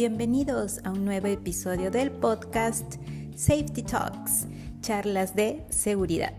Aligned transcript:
Bienvenidos 0.00 0.80
a 0.84 0.92
un 0.92 1.04
nuevo 1.04 1.26
episodio 1.26 1.90
del 1.90 2.10
podcast 2.10 2.94
Safety 3.36 3.82
Talks, 3.82 4.46
charlas 4.80 5.36
de 5.36 5.62
seguridad. 5.68 6.32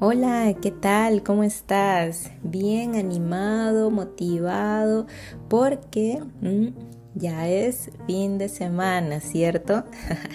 Hola, 0.00 0.54
¿qué 0.62 0.70
tal? 0.70 1.22
¿Cómo 1.22 1.42
estás? 1.42 2.30
Bien 2.42 2.94
animado, 2.94 3.90
motivado, 3.90 5.06
porque 5.50 6.22
mm, 6.40 6.85
ya 7.16 7.48
es 7.48 7.90
fin 8.06 8.38
de 8.38 8.48
semana, 8.48 9.20
¿cierto? 9.20 9.84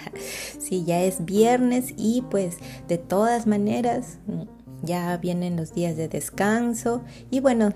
sí, 0.59 0.83
ya 0.83 1.01
es 1.01 1.23
viernes 1.23 1.93
y 1.95 2.23
pues 2.29 2.57
de 2.87 2.97
todas 2.97 3.47
maneras 3.47 4.17
mm, 4.25 4.41
ya 4.83 5.15
vienen 5.17 5.55
los 5.55 5.73
días 5.73 5.95
de 5.95 6.07
descanso 6.07 7.03
y 7.29 7.39
bueno, 7.39 7.73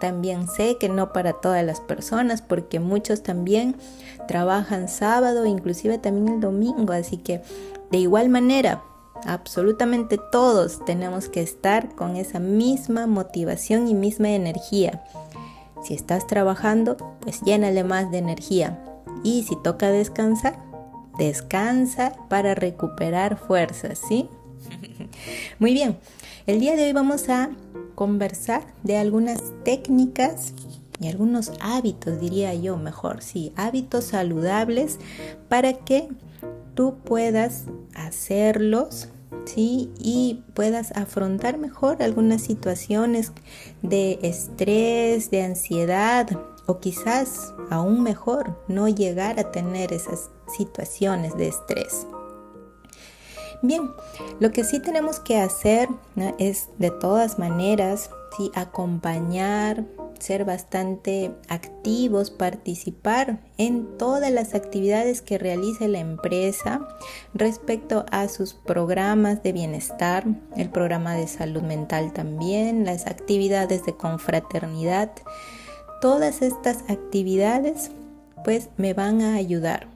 también 0.00 0.48
sé 0.48 0.78
que 0.78 0.88
no 0.88 1.12
para 1.12 1.34
todas 1.34 1.64
las 1.64 1.80
personas 1.80 2.40
porque 2.40 2.80
muchos 2.80 3.22
también 3.22 3.76
trabajan 4.26 4.88
sábado, 4.88 5.44
inclusive 5.44 5.98
también 5.98 6.36
el 6.36 6.40
domingo, 6.40 6.92
así 6.92 7.18
que 7.18 7.42
de 7.90 7.98
igual 7.98 8.28
manera 8.28 8.82
absolutamente 9.26 10.18
todos 10.30 10.84
tenemos 10.84 11.28
que 11.28 11.42
estar 11.42 11.94
con 11.94 12.16
esa 12.16 12.38
misma 12.38 13.06
motivación 13.06 13.88
y 13.88 13.94
misma 13.94 14.30
energía. 14.30 15.04
Si 15.82 15.94
estás 15.94 16.26
trabajando, 16.26 16.96
pues 17.20 17.40
llénale 17.42 17.84
más 17.84 18.10
de 18.10 18.18
energía. 18.18 18.82
Y 19.22 19.44
si 19.44 19.56
toca 19.56 19.90
descansar, 19.90 20.58
descansa 21.18 22.12
para 22.28 22.54
recuperar 22.54 23.38
fuerzas, 23.38 24.00
¿sí? 24.08 24.28
Muy 25.58 25.72
bien, 25.72 25.98
el 26.46 26.60
día 26.60 26.76
de 26.76 26.84
hoy 26.84 26.92
vamos 26.92 27.28
a 27.28 27.50
conversar 27.94 28.62
de 28.84 28.96
algunas 28.96 29.42
técnicas 29.64 30.54
y 31.00 31.08
algunos 31.08 31.52
hábitos, 31.60 32.20
diría 32.20 32.54
yo 32.54 32.76
mejor, 32.76 33.22
sí, 33.22 33.52
hábitos 33.56 34.04
saludables 34.04 34.98
para 35.48 35.72
que 35.72 36.08
tú 36.74 36.96
puedas 37.04 37.64
hacerlos 37.94 39.08
¿sí? 39.44 39.90
y 39.98 40.44
puedas 40.54 40.92
afrontar 40.92 41.58
mejor 41.58 42.02
algunas 42.02 42.42
situaciones 42.42 43.32
de 43.82 44.18
estrés, 44.22 45.30
de 45.30 45.42
ansiedad 45.42 46.28
o 46.66 46.80
quizás 46.80 47.54
aún 47.70 48.02
mejor 48.02 48.62
no 48.68 48.88
llegar 48.88 49.40
a 49.40 49.50
tener 49.50 49.92
esas 49.92 50.30
situaciones 50.56 51.36
de 51.36 51.48
estrés. 51.48 52.06
Bien, 53.62 53.90
lo 54.38 54.52
que 54.52 54.62
sí 54.62 54.80
tenemos 54.80 55.18
que 55.18 55.40
hacer 55.40 55.88
es 56.38 56.68
de 56.78 56.90
todas 56.90 57.38
maneras 57.38 58.10
¿sí? 58.36 58.52
acompañar, 58.54 59.84
ser 60.18 60.44
bastante 60.44 61.32
activos, 61.48 62.30
participar 62.30 63.40
en 63.56 63.96
todas 63.98 64.30
las 64.30 64.54
actividades 64.54 65.22
que 65.22 65.38
realice 65.38 65.88
la 65.88 65.98
empresa 65.98 66.86
respecto 67.34 68.04
a 68.10 68.28
sus 68.28 68.54
programas 68.54 69.42
de 69.42 69.52
bienestar, 69.52 70.24
el 70.56 70.70
programa 70.70 71.14
de 71.14 71.28
salud 71.28 71.62
mental 71.62 72.12
también, 72.12 72.84
las 72.84 73.06
actividades 73.06 73.84
de 73.84 73.96
confraternidad. 73.96 75.10
Todas 76.00 76.42
estas 76.42 76.84
actividades 76.88 77.90
pues 78.44 78.68
me 78.76 78.94
van 78.94 79.22
a 79.22 79.34
ayudar. 79.34 79.88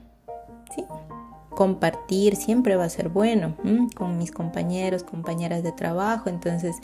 Compartir 1.49 2.35
siempre 2.35 2.75
va 2.75 2.85
a 2.85 2.89
ser 2.89 3.09
bueno 3.09 3.55
con 3.95 4.17
mis 4.17 4.31
compañeros, 4.31 5.03
compañeras 5.03 5.61
de 5.61 5.71
trabajo. 5.71 6.29
Entonces, 6.29 6.75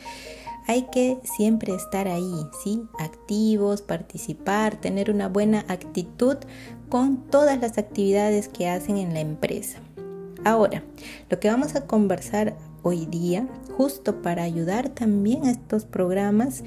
hay 0.69 0.83
que 0.83 1.17
siempre 1.23 1.73
estar 1.73 2.07
ahí, 2.07 2.45
¿sí? 2.63 2.83
Activos, 2.99 3.81
participar, 3.81 4.75
tener 4.79 5.09
una 5.09 5.27
buena 5.27 5.65
actitud 5.67 6.37
con 6.89 7.25
todas 7.25 7.59
las 7.59 7.79
actividades 7.79 8.49
que 8.49 8.69
hacen 8.69 8.97
en 8.97 9.15
la 9.15 9.19
empresa. 9.19 9.79
Ahora, 10.45 10.83
lo 11.27 11.39
que 11.39 11.49
vamos 11.49 11.75
a 11.75 11.87
conversar 11.87 12.55
hoy 12.83 13.07
día, 13.07 13.47
justo 13.77 14.21
para 14.21 14.43
ayudar 14.43 14.89
también 14.89 15.45
a 15.45 15.49
estos 15.49 15.85
programas, 15.85 16.63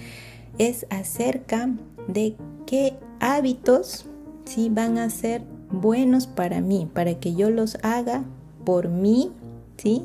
es 0.58 0.84
acerca 0.90 1.70
de 2.08 2.34
qué 2.66 2.96
hábitos 3.20 4.06
¿sí? 4.46 4.68
van 4.68 4.98
a 4.98 5.10
ser 5.10 5.44
buenos 5.70 6.26
para 6.26 6.60
mí, 6.60 6.90
para 6.92 7.20
que 7.20 7.36
yo 7.36 7.50
los 7.50 7.78
haga 7.84 8.24
por 8.64 8.88
mí, 8.88 9.30
¿sí? 9.76 10.02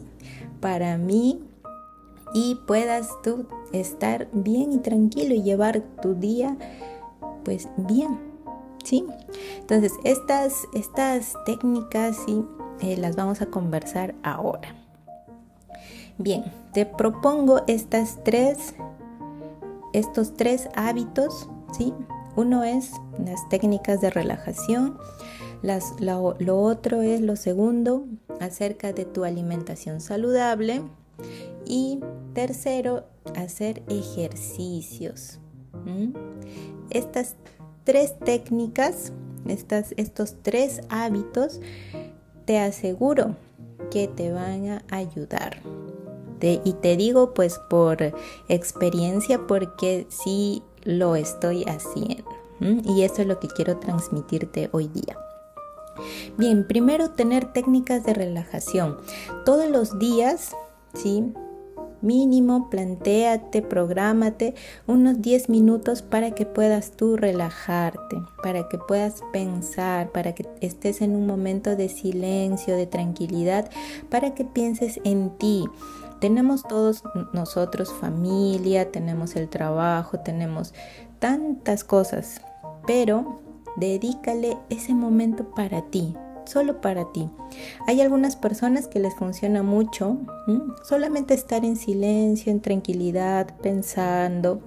Para 0.62 1.00
mí 1.00 1.42
y 2.34 2.56
puedas 2.68 3.10
tú 3.24 3.46
estar 3.72 4.28
bien 4.32 4.72
y 4.74 4.78
tranquilo 4.80 5.34
y 5.36 5.44
llevar 5.44 5.82
tu 6.02 6.14
día 6.16 6.58
pues 7.44 7.70
bien, 7.78 8.20
¿sí? 8.84 9.06
Entonces 9.60 9.94
estas, 10.04 10.68
estas 10.74 11.34
técnicas 11.46 12.18
sí 12.26 12.44
eh, 12.82 12.98
las 12.98 13.16
vamos 13.16 13.42
a 13.42 13.48
conversar 13.48 14.16
ahora. 14.24 14.76
Bien, 16.18 16.44
te 16.74 16.86
propongo 16.86 17.62
estas 17.68 18.24
tres, 18.24 18.76
estos 19.94 20.34
tres 20.34 20.68
hábitos, 20.76 21.48
¿sí? 21.72 21.94
Uno 22.36 22.64
es 22.64 22.92
las 23.24 23.48
técnicas 23.50 24.02
de 24.02 24.10
relajación, 24.10 24.98
las, 25.62 25.94
lo 26.00 26.62
otro 26.62 27.02
es 27.02 27.22
lo 27.22 27.36
segundo 27.36 28.06
acerca 28.40 28.94
de 28.94 29.06
tu 29.06 29.24
alimentación 29.24 30.02
saludable 30.02 30.84
y 31.68 32.00
tercero, 32.34 33.06
hacer 33.36 33.84
ejercicios. 33.90 35.40
Estas 36.90 37.36
tres 37.84 38.18
técnicas, 38.20 39.12
estas, 39.48 39.94
estos 39.98 40.36
tres 40.42 40.82
hábitos, 40.90 41.60
te 42.46 42.60
aseguro 42.60 43.36
que 43.92 44.08
te 44.08 44.32
van 44.32 44.68
a 44.70 44.84
ayudar. 44.90 45.62
y 46.42 46.74
te 46.74 46.96
digo 46.98 47.34
pues 47.34 47.60
por 47.70 47.98
experiencia 48.48 49.48
porque 49.48 50.06
sí 50.10 50.62
lo 50.84 51.16
estoy 51.16 51.64
haciendo. 51.64 52.30
Y 52.60 53.04
eso 53.04 53.22
es 53.22 53.28
lo 53.28 53.40
que 53.40 53.48
quiero 53.48 53.78
transmitirte 53.78 54.70
hoy 54.72 54.88
día. 54.88 55.18
Bien, 56.38 56.68
primero 56.68 57.12
tener 57.12 57.52
técnicas 57.54 58.04
de 58.06 58.14
relajación. 58.14 58.98
Todos 59.46 59.70
los 59.70 59.98
días, 60.00 60.52
¿sí? 60.94 61.34
Mínimo, 62.02 62.70
plantéate, 62.70 63.64
prográmate 63.64 64.54
unos 64.86 65.20
10 65.22 65.50
minutos 65.50 66.04
para 66.04 66.32
que 66.32 66.46
puedas 66.46 66.92
tú 66.92 67.18
relajarte, 67.18 68.18
para 68.44 68.70
que 68.70 68.78
puedas 68.78 69.22
pensar, 69.34 70.12
para 70.12 70.34
que 70.34 70.46
estés 70.62 71.02
en 71.02 71.16
un 71.16 71.26
momento 71.26 71.76
de 71.76 71.90
silencio, 71.90 72.76
de 72.76 72.86
tranquilidad, 72.86 73.70
para 74.10 74.36
que 74.36 74.46
pienses 74.46 75.00
en 75.06 75.32
ti. 75.38 75.66
Tenemos 76.20 76.64
todos 76.64 77.04
nosotros 77.34 77.92
familia, 77.92 78.92
tenemos 78.92 79.36
el 79.36 79.50
trabajo, 79.50 80.20
tenemos 80.20 80.74
tantas 81.20 81.84
cosas, 81.84 82.42
pero 82.86 83.40
dedícale 83.76 84.58
ese 84.70 84.94
momento 84.94 85.50
para 85.52 85.82
ti, 85.84 86.16
solo 86.48 86.82
para 86.82 87.12
ti. 87.12 87.30
Hay 87.88 88.02
algunas 88.02 88.36
personas 88.36 88.88
que 88.88 89.00
les 89.00 89.16
funciona 89.16 89.64
mucho 89.64 90.18
solamente 90.84 91.34
estar 91.34 91.66
en 91.66 91.76
silencio, 91.76 92.52
en 92.52 92.62
tranquilidad, 92.62 93.56
pensando. 93.62 94.62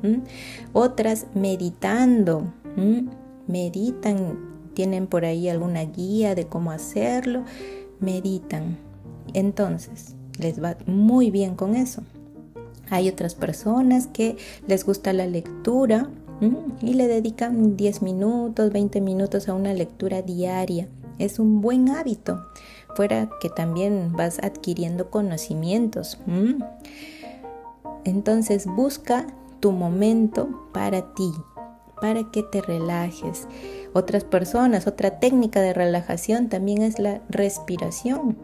Otras 0.73 1.27
meditando. 1.35 2.53
Meditan, 3.47 4.39
tienen 4.75 5.07
por 5.07 5.25
ahí 5.25 5.49
alguna 5.49 5.85
guía 5.85 6.35
de 6.35 6.47
cómo 6.47 6.71
hacerlo. 6.71 7.45
Meditan. 7.99 8.79
Entonces, 9.35 10.15
les 10.39 10.63
va 10.63 10.77
muy 10.87 11.31
bien 11.31 11.55
con 11.55 11.75
eso. 11.75 12.03
Hay 12.91 13.09
otras 13.09 13.35
personas 13.35 14.07
que 14.07 14.37
les 14.67 14.85
gusta 14.85 15.13
la 15.13 15.27
lectura 15.27 16.09
y 16.81 16.95
le 16.95 17.07
dedican 17.07 17.77
10 17.77 18.03
minutos, 18.03 18.73
20 18.73 19.01
minutos 19.01 19.49
a 19.49 19.55
una 19.55 19.75
lectura 19.75 20.23
diaria 20.23 20.89
es 21.21 21.39
un 21.39 21.61
buen 21.61 21.91
hábito, 21.91 22.43
fuera 22.95 23.29
que 23.41 23.49
también 23.49 24.13
vas 24.13 24.39
adquiriendo 24.43 25.11
conocimientos. 25.11 26.19
Entonces 28.05 28.67
busca 28.67 29.27
tu 29.61 29.73
momento 29.73 30.69
para 30.73 31.15
ti, 31.15 31.31
para 32.01 32.31
que 32.31 32.43
te 32.43 32.63
relajes. 32.63 33.47
Otras 33.93 34.25
personas, 34.25 34.87
otra 34.87 35.21
técnica 35.21 35.61
de 35.61 35.75
relajación 35.75 36.49
también 36.49 36.83
es 36.83 36.99
la 36.99 37.21
respiración. 37.29 38.37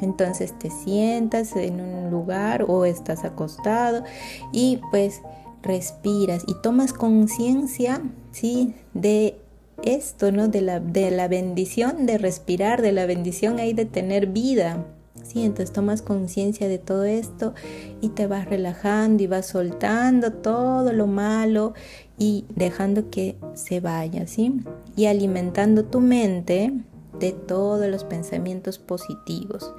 Entonces 0.00 0.56
te 0.58 0.70
sientas 0.70 1.56
en 1.56 1.80
un 1.80 2.10
lugar 2.10 2.66
o 2.68 2.84
estás 2.84 3.24
acostado 3.24 4.04
y 4.52 4.80
pues 4.90 5.22
respiras 5.62 6.44
y 6.46 6.54
tomas 6.62 6.92
conciencia, 6.92 8.02
¿sí? 8.32 8.74
De 8.92 9.40
esto, 9.86 10.32
¿no? 10.32 10.48
De 10.48 10.60
la, 10.60 10.80
de 10.80 11.10
la 11.10 11.28
bendición 11.28 12.04
de 12.04 12.18
respirar, 12.18 12.82
de 12.82 12.92
la 12.92 13.06
bendición 13.06 13.58
ahí 13.58 13.72
de 13.72 13.86
tener 13.86 14.26
vida, 14.26 14.84
Sí, 15.26 15.44
entonces 15.44 15.72
tomas 15.72 16.02
conciencia 16.02 16.68
de 16.68 16.78
todo 16.78 17.04
esto 17.04 17.54
y 18.00 18.10
te 18.10 18.26
vas 18.26 18.46
relajando 18.46 19.22
y 19.22 19.26
vas 19.26 19.46
soltando 19.46 20.32
todo 20.32 20.92
lo 20.92 21.06
malo 21.06 21.74
y 22.16 22.44
dejando 22.54 23.10
que 23.10 23.36
se 23.54 23.80
vaya, 23.80 24.26
¿sí? 24.26 24.60
Y 24.94 25.06
alimentando 25.06 25.84
tu 25.84 26.00
mente 26.00 26.72
de 27.18 27.32
todos 27.32 27.88
los 27.88 28.04
pensamientos 28.04 28.78
positivos, 28.78 29.72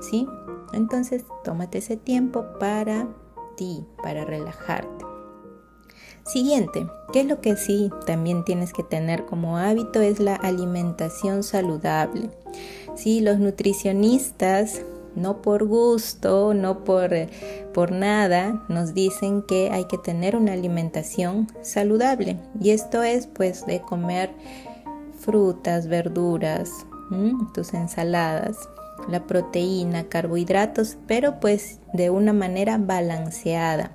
¿sí? 0.00 0.26
Entonces, 0.72 1.24
tómate 1.44 1.78
ese 1.78 1.96
tiempo 1.96 2.46
para 2.58 3.08
ti, 3.56 3.84
para 4.02 4.24
relajarte. 4.24 5.07
Siguiente, 6.28 6.86
¿qué 7.10 7.20
es 7.20 7.26
lo 7.26 7.40
que 7.40 7.56
sí 7.56 7.90
también 8.04 8.44
tienes 8.44 8.74
que 8.74 8.82
tener 8.82 9.24
como 9.24 9.56
hábito? 9.56 10.02
Es 10.02 10.20
la 10.20 10.34
alimentación 10.34 11.42
saludable. 11.42 12.28
Sí, 12.96 13.22
los 13.22 13.38
nutricionistas, 13.38 14.82
no 15.14 15.40
por 15.40 15.64
gusto, 15.64 16.52
no 16.52 16.84
por, 16.84 17.12
por 17.72 17.92
nada, 17.92 18.62
nos 18.68 18.92
dicen 18.92 19.40
que 19.40 19.70
hay 19.70 19.86
que 19.86 19.96
tener 19.96 20.36
una 20.36 20.52
alimentación 20.52 21.46
saludable. 21.62 22.36
Y 22.60 22.72
esto 22.72 23.02
es 23.02 23.26
pues 23.26 23.64
de 23.64 23.80
comer 23.80 24.30
frutas, 25.18 25.88
verduras, 25.88 26.70
tus 27.54 27.72
ensaladas, 27.72 28.68
la 29.08 29.26
proteína, 29.26 30.10
carbohidratos, 30.10 30.98
pero 31.06 31.40
pues 31.40 31.80
de 31.94 32.10
una 32.10 32.34
manera 32.34 32.76
balanceada 32.76 33.92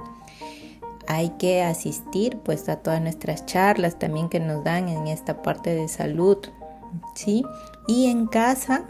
hay 1.07 1.29
que 1.31 1.63
asistir 1.63 2.38
pues 2.44 2.69
a 2.69 2.77
todas 2.77 3.01
nuestras 3.01 3.45
charlas 3.45 4.00
también 4.00 4.29
que 4.29 4.39
nos 4.39 4.63
dan 4.63 4.89
en 4.89 5.07
esta 5.07 5.41
parte 5.41 5.73
de 5.75 5.88
salud, 5.88 6.38
¿sí? 7.15 7.44
Y 7.88 8.05
en 8.07 8.27
casa, 8.27 8.85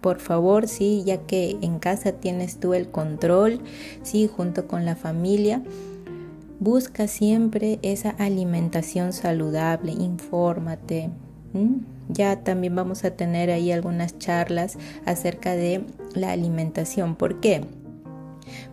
por 0.00 0.18
favor, 0.20 0.68
sí, 0.68 1.02
ya 1.04 1.18
que 1.18 1.58
en 1.62 1.78
casa 1.78 2.12
tienes 2.12 2.58
tú 2.58 2.74
el 2.74 2.90
control, 2.90 3.60
sí, 4.02 4.28
junto 4.28 4.66
con 4.66 4.84
la 4.84 4.96
familia, 4.96 5.62
busca 6.60 7.06
siempre 7.06 7.78
esa 7.82 8.10
alimentación 8.10 9.12
saludable, 9.12 9.92
infórmate. 9.92 11.10
Ya 12.08 12.42
también 12.42 12.74
vamos 12.74 13.04
a 13.04 13.10
tener 13.12 13.50
ahí 13.50 13.70
algunas 13.72 14.18
charlas 14.18 14.78
acerca 15.04 15.54
de 15.54 15.84
la 16.14 16.32
alimentación. 16.32 17.16
¿Por 17.16 17.40
qué? 17.40 17.64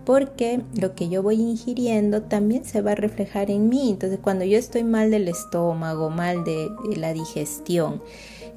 Porque 0.04 0.62
lo 0.80 0.94
que 0.96 1.10
yo 1.10 1.24
voy 1.24 1.36
ingiriendo 1.36 2.24
también 2.24 2.66
se 2.66 2.82
va 2.82 2.92
a 2.92 2.96
reflejar 2.96 3.50
en 3.50 3.70
mí. 3.70 3.92
Entonces, 3.92 4.20
cuando 4.22 4.46
yo 4.46 4.58
estoy 4.58 4.84
mal 4.84 5.12
del 5.12 5.28
estómago, 5.28 6.10
mal 6.10 6.44
de, 6.44 6.70
la 6.96 7.14
digestión, 7.14 8.02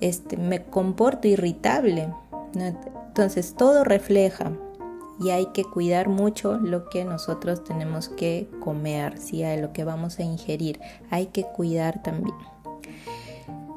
este, 0.01 0.37
me 0.37 0.65
comporto 0.65 1.29
irritable. 1.29 2.09
Entonces, 2.55 3.55
todo 3.57 3.85
refleja 3.85 4.53
y 5.21 5.31
hay 5.31 5.47
que 5.47 5.65
cuidar 5.65 6.09
mucho 6.09 6.59
lo 6.59 6.89
que 6.89 7.05
nosotros 7.05 7.65
tenemos 7.65 8.09
que 8.09 8.49
comer, 8.61 9.19
¿sí? 9.19 9.43
lo 9.57 9.73
que 9.73 9.85
vamos 9.85 10.19
a 10.19 10.23
ingerir. 10.23 10.81
Hay 11.11 11.27
que 11.27 11.45
cuidar 11.45 12.03
también. 12.03 12.37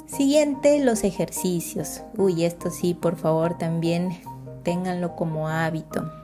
Siguiente, 0.06 0.84
los 0.84 1.04
ejercicios. 1.04 2.02
Uy, 2.18 2.44
esto 2.44 2.69
sí, 2.69 2.94
por 2.94 3.16
favor, 3.16 3.58
también 3.58 4.19
ténganlo 4.63 5.16
como 5.16 5.48
hábito. 5.48 6.20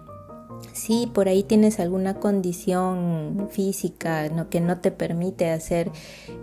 Si 0.78 1.08
por 1.08 1.28
ahí 1.28 1.42
tienes 1.42 1.80
alguna 1.80 2.20
condición 2.20 3.48
física 3.50 4.30
que 4.52 4.62
no 4.62 4.78
te 4.78 4.92
permite 4.92 5.50
hacer 5.50 5.90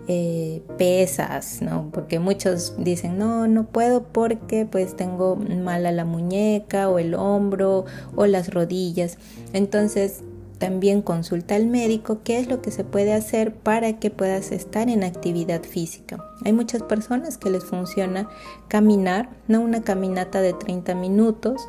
eh, 0.09 0.61
pesas, 0.77 1.61
¿no? 1.61 1.89
Porque 1.93 2.19
muchos 2.19 2.73
dicen, 2.77 3.17
no, 3.17 3.47
no 3.47 3.65
puedo 3.65 4.03
porque 4.03 4.65
pues 4.65 4.97
tengo 4.97 5.37
mala 5.37 5.93
la 5.93 6.03
muñeca 6.03 6.89
o 6.89 6.99
el 6.99 7.13
hombro 7.13 7.85
o 8.17 8.25
las 8.25 8.53
rodillas. 8.53 9.17
Entonces 9.53 10.21
también 10.57 11.01
consulta 11.01 11.55
al 11.55 11.67
médico 11.67 12.19
qué 12.25 12.37
es 12.37 12.49
lo 12.49 12.61
que 12.61 12.71
se 12.71 12.83
puede 12.83 13.13
hacer 13.13 13.55
para 13.55 13.99
que 13.99 14.11
puedas 14.11 14.51
estar 14.51 14.89
en 14.89 15.05
actividad 15.05 15.63
física. 15.63 16.17
Hay 16.43 16.51
muchas 16.51 16.83
personas 16.83 17.37
que 17.37 17.49
les 17.49 17.63
funciona 17.63 18.27
caminar, 18.67 19.29
no 19.47 19.61
una 19.61 19.81
caminata 19.81 20.41
de 20.41 20.51
30 20.51 20.93
minutos, 20.93 21.61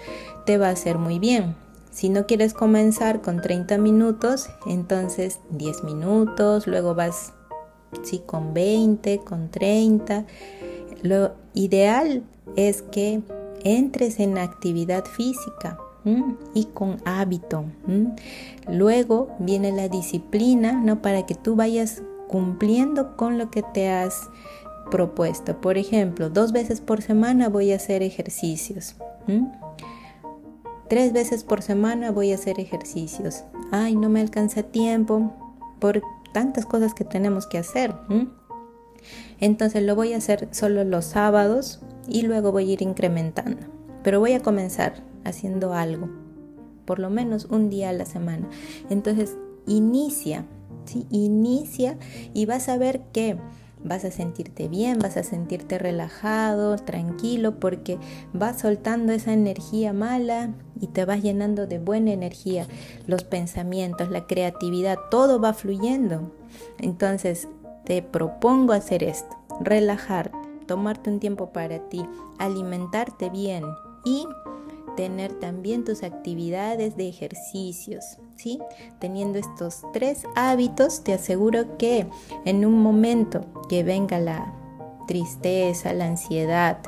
te 0.46 0.58
va 0.58 0.66
a 0.66 0.72
hacer 0.72 0.98
muy 0.98 1.20
bien 1.20 1.54
si 1.96 2.10
no 2.10 2.26
quieres 2.26 2.52
comenzar 2.52 3.22
con 3.22 3.40
30 3.40 3.78
minutos, 3.78 4.50
entonces 4.66 5.40
10 5.48 5.82
minutos, 5.84 6.66
luego 6.66 6.94
vas 6.94 7.32
sí, 8.02 8.20
con 8.26 8.52
20, 8.52 9.20
con 9.20 9.50
30. 9.50 10.26
Lo 11.02 11.32
ideal 11.54 12.22
es 12.54 12.82
que 12.82 13.22
entres 13.64 14.20
en 14.20 14.36
actividad 14.36 15.06
física 15.06 15.78
y 16.52 16.66
con 16.66 16.98
hábito. 17.06 17.64
Luego 18.68 19.34
viene 19.38 19.72
la 19.72 19.88
disciplina, 19.88 20.74
¿no? 20.74 21.00
Para 21.00 21.24
que 21.24 21.34
tú 21.34 21.56
vayas 21.56 22.02
cumpliendo 22.28 23.16
con 23.16 23.38
lo 23.38 23.50
que 23.50 23.62
te 23.62 23.88
has 23.88 24.28
propuesto. 24.90 25.62
Por 25.62 25.78
ejemplo, 25.78 26.28
dos 26.28 26.52
veces 26.52 26.82
por 26.82 27.00
semana 27.00 27.48
voy 27.48 27.72
a 27.72 27.76
hacer 27.76 28.02
ejercicios. 28.02 28.96
Tres 30.88 31.12
veces 31.12 31.42
por 31.42 31.62
semana 31.62 32.12
voy 32.12 32.32
a 32.32 32.36
hacer 32.36 32.60
ejercicios. 32.60 33.42
Ay, 33.72 33.96
no 33.96 34.08
me 34.08 34.20
alcanza 34.20 34.62
tiempo 34.62 35.32
por 35.80 36.02
tantas 36.32 36.64
cosas 36.64 36.94
que 36.94 37.04
tenemos 37.04 37.46
que 37.46 37.58
hacer. 37.58 37.94
Entonces 39.40 39.82
lo 39.82 39.96
voy 39.96 40.12
a 40.12 40.18
hacer 40.18 40.48
solo 40.52 40.84
los 40.84 41.06
sábados 41.06 41.80
y 42.06 42.22
luego 42.22 42.52
voy 42.52 42.70
a 42.70 42.72
ir 42.74 42.82
incrementando. 42.82 43.66
Pero 44.02 44.20
voy 44.20 44.32
a 44.32 44.42
comenzar 44.42 45.02
haciendo 45.24 45.74
algo, 45.74 46.08
por 46.84 47.00
lo 47.00 47.10
menos 47.10 47.46
un 47.46 47.68
día 47.68 47.90
a 47.90 47.92
la 47.92 48.06
semana. 48.06 48.48
Entonces 48.88 49.36
inicia, 49.66 50.44
¿sí? 50.84 51.06
Inicia 51.10 51.98
y 52.32 52.46
vas 52.46 52.68
a 52.68 52.78
ver 52.78 53.00
que 53.12 53.36
vas 53.84 54.04
a 54.04 54.10
sentirte 54.10 54.68
bien, 54.68 54.98
vas 54.98 55.16
a 55.16 55.22
sentirte 55.22 55.78
relajado, 55.78 56.76
tranquilo, 56.76 57.60
porque 57.60 57.98
vas 58.32 58.60
soltando 58.60 59.12
esa 59.12 59.32
energía 59.32 59.92
mala 59.92 60.54
y 60.80 60.88
te 60.88 61.04
vas 61.04 61.22
llenando 61.22 61.66
de 61.66 61.78
buena 61.78 62.12
energía. 62.12 62.66
Los 63.06 63.24
pensamientos, 63.24 64.10
la 64.10 64.26
creatividad, 64.26 64.98
todo 65.10 65.40
va 65.40 65.52
fluyendo. 65.52 66.32
Entonces, 66.78 67.48
te 67.84 68.02
propongo 68.02 68.72
hacer 68.72 69.04
esto, 69.04 69.36
relajarte, 69.60 70.36
tomarte 70.66 71.10
un 71.10 71.20
tiempo 71.20 71.52
para 71.52 71.78
ti, 71.88 72.04
alimentarte 72.38 73.30
bien 73.30 73.64
y 74.04 74.26
tener 74.96 75.32
también 75.34 75.84
tus 75.84 76.02
actividades 76.02 76.96
de 76.96 77.08
ejercicios, 77.08 78.18
¿sí? 78.36 78.60
Teniendo 78.98 79.38
estos 79.38 79.82
tres 79.92 80.24
hábitos, 80.34 81.02
te 81.02 81.12
aseguro 81.12 81.76
que 81.78 82.06
en 82.44 82.64
un 82.64 82.82
momento 82.82 83.44
que 83.68 83.82
venga 83.82 84.18
la 84.20 84.52
tristeza, 85.06 85.92
la 85.92 86.06
ansiedad, 86.06 86.78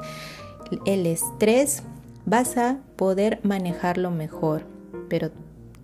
el 0.84 1.06
estrés, 1.06 1.82
vas 2.26 2.56
a 2.56 2.78
poder 2.96 3.40
manejarlo 3.42 4.10
mejor. 4.10 4.64
Pero 5.08 5.30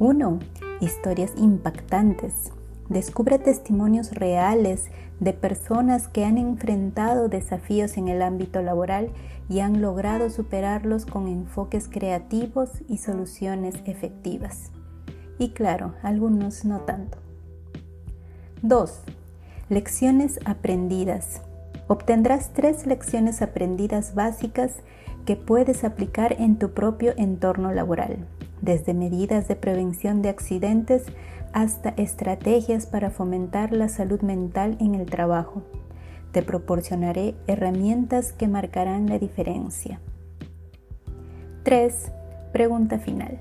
1. 0.00 0.40
Historias 0.80 1.32
impactantes. 1.38 2.52
Descubre 2.90 3.38
testimonios 3.38 4.12
reales 4.12 4.90
de 5.20 5.32
personas 5.32 6.06
que 6.06 6.26
han 6.26 6.36
enfrentado 6.36 7.30
desafíos 7.30 7.96
en 7.96 8.08
el 8.08 8.20
ámbito 8.20 8.60
laboral 8.60 9.08
y 9.48 9.60
han 9.60 9.80
logrado 9.80 10.28
superarlos 10.28 11.06
con 11.06 11.28
enfoques 11.28 11.88
creativos 11.88 12.68
y 12.88 12.98
soluciones 12.98 13.76
efectivas. 13.86 14.70
Y 15.38 15.52
claro, 15.52 15.94
algunos 16.02 16.66
no 16.66 16.80
tanto. 16.80 17.16
2. 18.60 19.00
Lecciones 19.70 20.40
aprendidas. 20.44 21.40
Obtendrás 21.88 22.52
tres 22.52 22.86
lecciones 22.86 23.40
aprendidas 23.40 24.14
básicas 24.14 24.74
que 25.24 25.36
puedes 25.36 25.84
aplicar 25.84 26.36
en 26.38 26.58
tu 26.58 26.72
propio 26.74 27.14
entorno 27.16 27.72
laboral, 27.72 28.26
desde 28.60 28.94
medidas 28.94 29.48
de 29.48 29.56
prevención 29.56 30.22
de 30.22 30.28
accidentes 30.28 31.04
hasta 31.52 31.90
estrategias 31.90 32.86
para 32.86 33.10
fomentar 33.10 33.72
la 33.72 33.88
salud 33.88 34.20
mental 34.20 34.76
en 34.80 34.94
el 34.94 35.06
trabajo. 35.06 35.62
Te 36.32 36.42
proporcionaré 36.42 37.34
herramientas 37.46 38.32
que 38.32 38.48
marcarán 38.48 39.08
la 39.08 39.18
diferencia. 39.18 40.00
3. 41.62 42.12
Pregunta 42.52 42.98
final. 42.98 43.40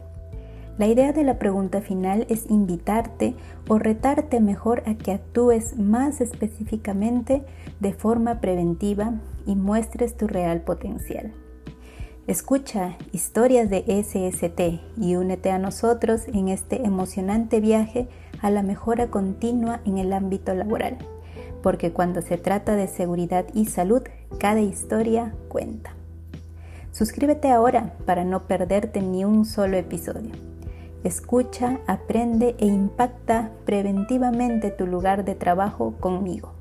La 0.78 0.88
idea 0.88 1.14
de 1.14 1.24
la 1.24 1.40
pregunta 1.40 1.82
final 1.82 2.26
es 2.30 2.50
invitarte 2.50 3.36
o 3.70 3.80
retarte 3.80 4.42
mejor 4.42 4.84
a 4.86 4.96
que 4.96 5.14
actúes 5.14 5.78
más 5.78 6.20
específicamente 6.20 7.44
de 7.80 7.94
forma 7.94 8.42
preventiva 8.42 9.14
y 9.46 9.56
muestres 9.56 10.18
tu 10.18 10.28
real 10.28 10.62
potencial. 10.62 11.32
Escucha 12.28 12.98
historias 13.12 13.70
de 13.70 13.84
SST 13.88 15.00
y 15.00 15.16
únete 15.16 15.52
a 15.52 15.60
nosotros 15.60 16.24
en 16.34 16.48
este 16.48 16.84
emocionante 16.84 17.60
viaje 17.60 18.08
a 18.42 18.50
la 18.50 18.64
mejora 18.64 19.12
continua 19.12 19.82
en 19.86 20.00
el 20.00 20.12
ámbito 20.12 20.56
laboral, 20.56 20.98
porque 21.62 21.92
cuando 21.92 22.24
se 22.24 22.40
trata 22.40 22.76
de 22.76 22.88
seguridad 22.88 23.46
y 23.54 23.66
salud, 23.66 24.02
cada 24.40 24.62
historia 24.62 25.36
cuenta. 25.50 25.94
Suscríbete 26.92 27.52
ahora 27.52 27.94
para 28.08 28.24
no 28.24 28.48
perderte 28.48 29.02
ni 29.02 29.24
un 29.24 29.46
solo 29.46 29.78
episodio. 29.78 30.32
Escucha, 31.04 31.80
aprende 31.86 32.56
e 32.58 32.66
impacta 32.66 33.52
preventivamente 33.66 34.72
tu 34.72 34.88
lugar 34.88 35.26
de 35.26 35.36
trabajo 35.36 35.94
conmigo. 36.00 36.54